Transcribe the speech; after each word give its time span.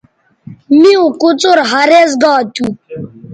میوں 0.79 1.09
کوڅر 1.21 1.57
ھریز 1.71 2.11
گا 2.21 2.33
تھو 2.53 2.65